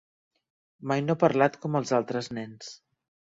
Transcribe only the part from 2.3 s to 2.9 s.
nens.